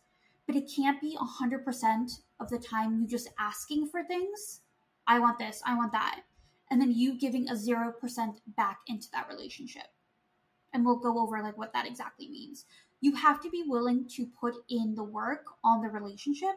[0.48, 4.62] but it can't be 100% of the time you just asking for things
[5.08, 6.22] I want this, I want that.
[6.70, 7.94] And then you giving a 0%
[8.58, 9.88] back into that relationship.
[10.74, 12.66] And we'll go over like what that exactly means.
[13.00, 16.56] You have to be willing to put in the work on the relationship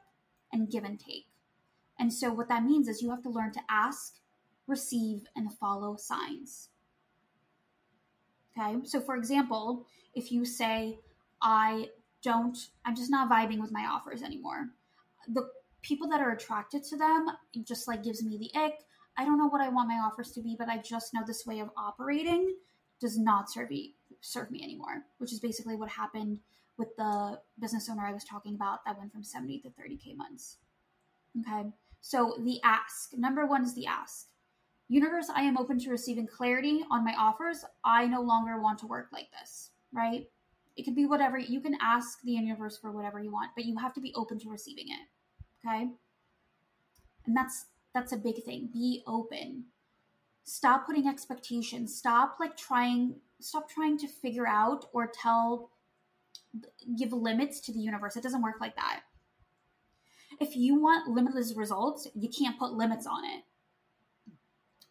[0.52, 1.26] and give and take.
[1.98, 4.16] And so what that means is you have to learn to ask,
[4.66, 6.70] receive, and follow signs.
[8.58, 8.78] Okay?
[8.84, 10.98] So for example, if you say,
[11.42, 11.90] I
[12.22, 14.70] don't, I'm just not vibing with my offers anymore.
[15.28, 15.48] The
[15.82, 17.26] people that are attracted to them
[17.64, 18.74] just like gives me the ick.
[19.16, 21.46] I don't know what I want my offers to be, but I just know this
[21.46, 22.54] way of operating
[23.00, 26.38] does not serve me serve me anymore, which is basically what happened
[26.76, 30.58] with the business owner I was talking about that went from 70 to 30k months.
[31.40, 31.68] Okay.
[32.00, 33.12] So the ask.
[33.16, 34.28] Number 1 is the ask.
[34.88, 37.64] Universe, I am open to receiving clarity on my offers.
[37.84, 40.26] I no longer want to work like this, right?
[40.76, 41.38] It could be whatever.
[41.38, 44.38] You can ask the universe for whatever you want, but you have to be open
[44.40, 45.06] to receiving it
[45.64, 45.88] okay?
[47.26, 48.68] And that's that's a big thing.
[48.72, 49.64] Be open.
[50.44, 51.94] Stop putting expectations.
[51.94, 55.70] Stop like trying stop trying to figure out or tell
[56.98, 58.16] give limits to the universe.
[58.16, 59.02] It doesn't work like that.
[60.40, 63.44] If you want limitless results you can't put limits on it.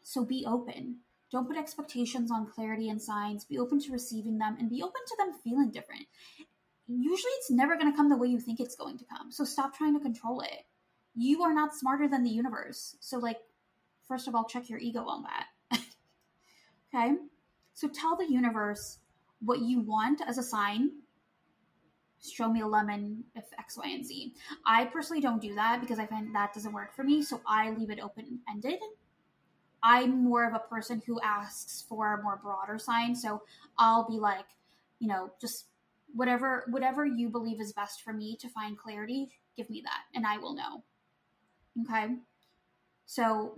[0.03, 0.97] So be open.
[1.31, 3.45] Don't put expectations on clarity and signs.
[3.45, 6.07] Be open to receiving them and be open to them feeling different
[6.89, 9.31] usually it's never going to come the way you think it's going to come.
[9.31, 10.65] So stop trying to control it.
[11.15, 12.95] You are not smarter than the universe.
[12.99, 13.37] So, like,
[14.07, 15.79] first of all, check your ego on that.
[16.95, 17.15] okay?
[17.73, 18.99] So tell the universe
[19.41, 20.91] what you want as a sign.
[22.21, 24.33] Show me a lemon if X, Y, and Z.
[24.65, 27.21] I personally don't do that because I find that doesn't work for me.
[27.21, 28.79] So I leave it open ended.
[29.81, 33.21] I'm more of a person who asks for a more broader signs.
[33.21, 33.43] So
[33.77, 34.45] I'll be like,
[34.99, 35.67] you know, just
[36.13, 40.25] whatever whatever you believe is best for me to find clarity give me that and
[40.25, 40.83] i will know.
[41.81, 42.15] Okay?
[43.05, 43.55] So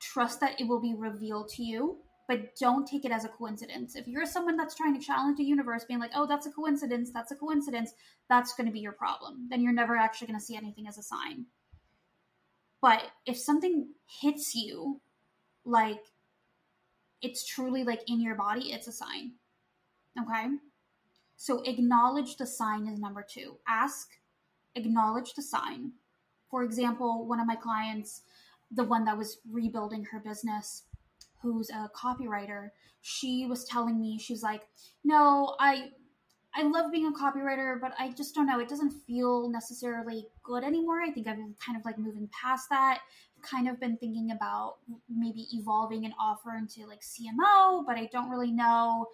[0.00, 3.96] trust that it will be revealed to you but don't take it as a coincidence.
[3.96, 7.10] If you're someone that's trying to challenge the universe being like oh that's a coincidence
[7.12, 7.92] that's a coincidence
[8.28, 9.46] that's going to be your problem.
[9.50, 11.46] Then you're never actually going to see anything as a sign.
[12.80, 13.88] But if something
[14.20, 15.00] hits you
[15.64, 16.00] like
[17.22, 19.32] it's truly like in your body it's a sign.
[20.20, 20.48] Okay
[21.44, 23.56] so acknowledge the sign is number two.
[23.68, 24.12] Ask,
[24.76, 25.92] acknowledge the sign.
[26.50, 28.22] For example, one of my clients,
[28.70, 30.84] the one that was rebuilding her business,
[31.42, 32.70] who's a copywriter,
[33.02, 34.62] she was telling me, she's like,
[35.04, 35.90] no, I
[36.54, 38.58] I love being a copywriter, but I just don't know.
[38.58, 41.02] It doesn't feel necessarily good anymore.
[41.02, 43.00] I think I'm kind of like moving past that.
[43.42, 44.76] Kind of been thinking about
[45.14, 49.08] maybe evolving an offer into like CMO, but I don't really know.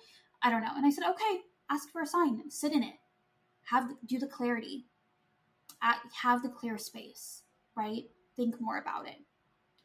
[0.44, 0.72] I don't know.
[0.76, 2.94] And I said, okay, ask for a sign, sit in it,
[3.64, 4.86] have do the clarity,
[6.22, 7.42] have the clear space,
[7.76, 8.04] right?
[8.36, 9.16] Think more about it.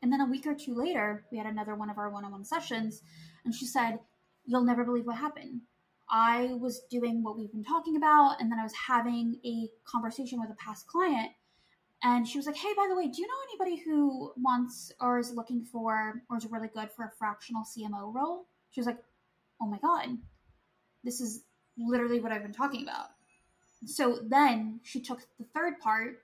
[0.02, 3.02] And then a week or two later, we had another one of our one-on-one sessions,
[3.44, 4.00] and she said,
[4.46, 5.62] "You'll never believe what happened.
[6.10, 10.40] I was doing what we've been talking about, and then I was having a conversation
[10.40, 11.32] with a past client."
[12.04, 15.18] And she was like, Hey, by the way, do you know anybody who wants or
[15.18, 18.46] is looking for or is really good for a fractional CMO role?
[18.70, 19.00] She was like,
[19.60, 20.10] Oh my God,
[21.04, 21.44] this is
[21.78, 23.10] literally what I've been talking about.
[23.86, 26.24] So then she took the third part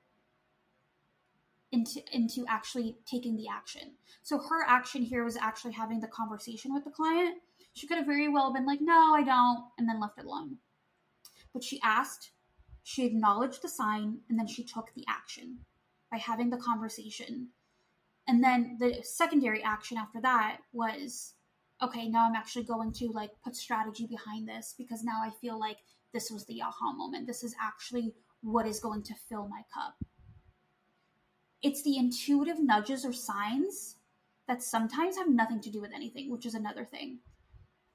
[1.72, 3.94] into into actually taking the action.
[4.24, 7.38] So her action here was actually having the conversation with the client.
[7.74, 10.58] She could have very well been like, "No, I don't," and then left it alone.
[11.54, 12.32] But she asked,
[12.84, 15.60] she acknowledged the sign, and then she took the action
[16.10, 17.49] by having the conversation.
[18.28, 21.36] And then the secondary action after that was
[21.82, 25.60] okay, now I'm actually going to like put strategy behind this because now I feel
[25.60, 25.78] like
[26.14, 27.28] this was the aha moment.
[27.28, 29.96] This is actually what is going to fill my cup.
[31.62, 33.96] It's the intuitive nudges or signs
[34.48, 37.20] that sometimes have nothing to do with anything, which is another thing.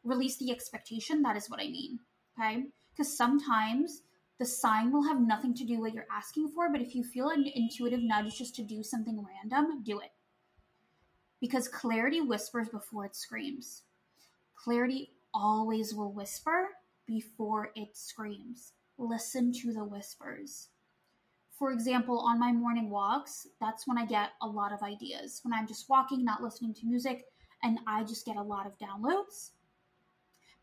[0.05, 1.99] Release the expectation, that is what I mean.
[2.39, 2.65] Okay?
[2.93, 4.03] Because sometimes
[4.39, 7.03] the sign will have nothing to do with what you're asking for, but if you
[7.03, 10.11] feel an intuitive nudge just to do something random, do it
[11.41, 13.83] because clarity whispers before it screams.
[14.57, 16.69] Clarity always will whisper
[17.07, 18.73] before it screams.
[18.99, 20.69] listen to the whispers.
[21.59, 25.41] For example, on my morning walks, that's when I get a lot of ideas.
[25.43, 27.25] When I'm just walking, not listening to music,
[27.63, 29.51] and I just get a lot of downloads.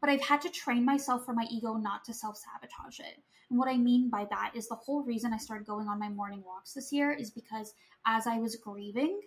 [0.02, 3.18] But I've had to train myself for my ego not to self sabotage it.
[3.50, 6.10] And what I mean by that is the whole reason I started going on my
[6.10, 7.74] morning walks this year is because
[8.06, 9.22] as I was grieving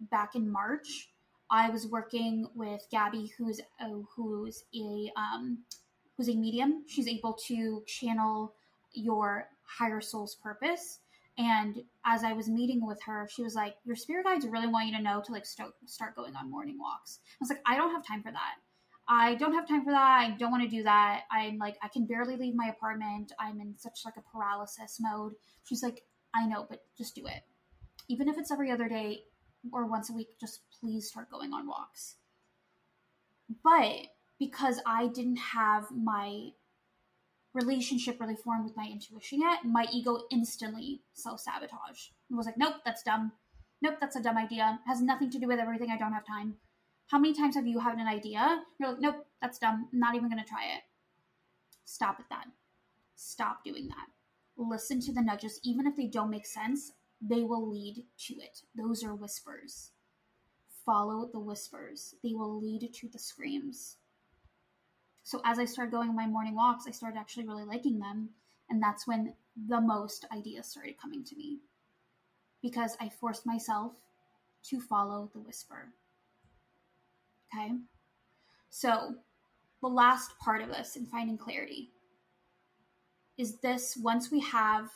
[0.00, 1.08] back in March,
[1.50, 5.58] I was working with Gabby, who's a, who's a um,
[6.16, 6.84] who's a medium.
[6.86, 8.54] She's able to channel
[8.92, 11.00] your higher soul's purpose.
[11.38, 14.88] And as I was meeting with her, she was like, "Your spirit guides really want
[14.88, 17.76] you to know to like st- start going on morning walks." I was like, "I
[17.76, 18.54] don't have time for that.
[19.08, 20.20] I don't have time for that.
[20.20, 21.24] I don't want to do that.
[21.30, 23.32] I'm like, I can barely leave my apartment.
[23.38, 25.34] I'm in such like a paralysis mode."
[25.64, 26.02] She's like,
[26.34, 27.42] "I know, but just do it.
[28.08, 29.24] Even if it's every other day
[29.72, 32.16] or once a week, just please start going on walks."
[33.62, 34.08] But
[34.38, 36.50] because I didn't have my
[37.56, 42.58] relationship really formed with my intuition yet, my ego instantly self sabotage and was like,
[42.58, 43.32] nope, that's dumb.
[43.82, 44.78] Nope, that's a dumb idea.
[44.84, 45.90] It has nothing to do with everything.
[45.90, 46.56] I don't have time.
[47.08, 48.62] How many times have you had an idea?
[48.78, 49.88] You're like, nope, that's dumb.
[49.92, 50.82] I'm not even going to try it.
[51.84, 52.46] Stop at that.
[53.14, 54.06] Stop doing that.
[54.56, 55.60] Listen to the nudges.
[55.62, 58.62] Even if they don't make sense, they will lead to it.
[58.76, 59.90] Those are whispers.
[60.84, 63.96] Follow the whispers, they will lead to the screams.
[65.24, 68.28] So as I started going my morning walks, I started actually really liking them.
[68.70, 69.34] And that's when
[69.68, 71.58] the most ideas started coming to me
[72.62, 73.94] because I forced myself
[74.68, 75.88] to follow the whisper.
[77.52, 77.72] Okay.
[78.70, 79.16] So
[79.80, 81.90] the last part of this in finding clarity
[83.36, 84.90] is this once we have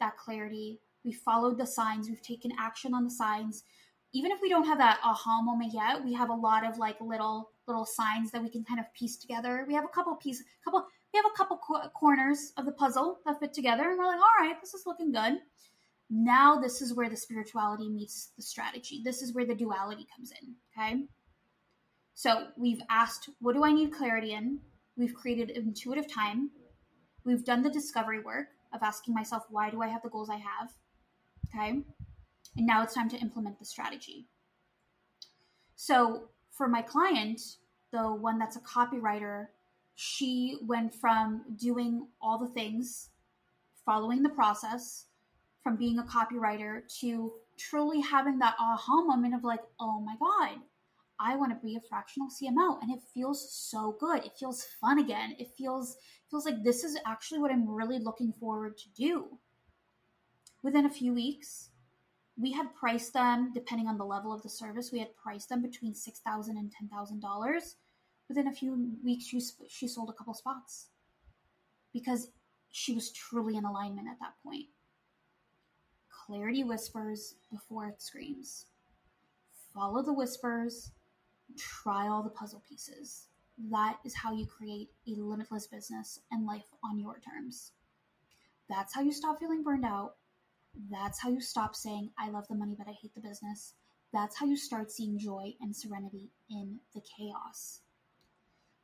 [0.00, 3.64] that clarity, we followed the signs, we've taken action on the signs,
[4.12, 7.00] even if we don't have that aha moment yet, we have a lot of like
[7.00, 9.64] little little signs that we can kind of piece together.
[9.66, 13.18] We have a couple piece, couple we have a couple co- corners of the puzzle
[13.26, 15.38] that fit together, and we're like, all right, this is looking good.
[16.10, 19.02] Now this is where the spirituality meets the strategy.
[19.04, 20.54] This is where the duality comes in.
[20.78, 21.04] Okay.
[22.14, 24.60] So we've asked, what do I need clarity in?
[24.96, 26.50] We've created intuitive time.
[27.24, 30.36] We've done the discovery work of asking myself, why do I have the goals I
[30.36, 30.72] have?
[31.54, 31.82] Okay.
[32.56, 34.26] And now it's time to implement the strategy.
[35.76, 37.40] So for my client,
[37.92, 39.46] the one that's a copywriter,
[39.94, 43.10] she went from doing all the things,
[43.84, 45.06] following the process,
[45.62, 50.60] from being a copywriter to truly having that aha moment of like, oh my God,
[51.20, 52.80] I want to be a fractional CMO.
[52.82, 54.24] And it feels so good.
[54.24, 55.36] It feels fun again.
[55.38, 55.96] It feels
[56.30, 59.38] feels like this is actually what I'm really looking forward to do.
[60.64, 61.68] Within a few weeks,
[62.38, 65.60] we had priced them depending on the level of the service we had priced them
[65.60, 67.74] between $6000 and $10000
[68.28, 70.88] within a few weeks she, she sold a couple spots
[71.92, 72.30] because
[72.70, 74.64] she was truly in alignment at that point.
[76.08, 78.64] Clarity whispers before it screams.
[79.74, 80.92] Follow the whispers.
[81.58, 83.26] Try all the puzzle pieces.
[83.70, 87.72] That is how you create a limitless business and life on your terms.
[88.70, 90.14] That's how you stop feeling burned out
[90.90, 93.74] that's how you stop saying, I love the money, but I hate the business.
[94.12, 97.80] That's how you start seeing joy and serenity in the chaos.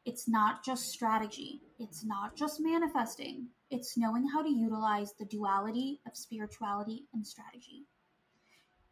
[0.04, 6.00] It's not just strategy, it's not just manifesting, it's knowing how to utilize the duality
[6.06, 7.84] of spirituality and strategy.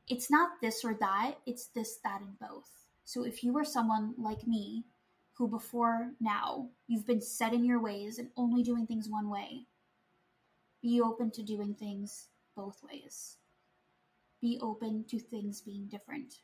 [0.07, 2.71] It's not this or that, it's this, that, and both.
[3.05, 4.85] So if you are someone like me,
[5.39, 9.65] who before now you've been set in your ways and only doing things one way,
[10.83, 12.28] be open to doing things
[12.59, 13.37] both ways.
[14.43, 16.35] Be open to things being different.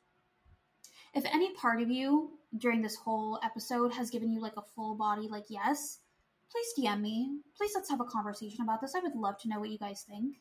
[1.12, 4.94] If any part of you during this whole episode has given you like a full
[4.94, 5.98] body, like, yes,
[6.50, 7.40] please DM me.
[7.56, 8.94] Please let's have a conversation about this.
[8.94, 10.36] I would love to know what you guys think.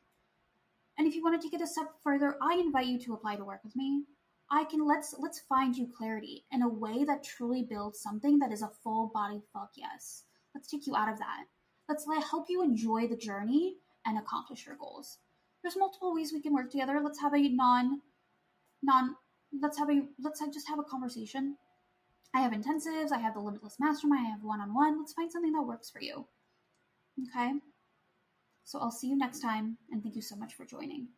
[0.97, 3.37] And if you want to take it a step further, I invite you to apply
[3.37, 4.03] to work with me.
[4.51, 8.51] I can let's let's find you clarity in a way that truly builds something that
[8.51, 10.25] is a full body fuck yes.
[10.53, 11.45] Let's take you out of that.
[11.89, 15.17] Let's let help you enjoy the journey and accomplish your goals
[15.63, 16.99] there's multiple ways we can work together.
[17.01, 18.01] Let's have a non,
[18.83, 19.15] non,
[19.61, 21.57] let's have a, let's just have a conversation.
[22.35, 24.99] I have intensives, I have the limitless mastermind, I have one on one.
[24.99, 26.25] Let's find something that works for you.
[27.29, 27.53] Okay?
[28.65, 31.09] So I'll see you next time, and thank you so much for joining.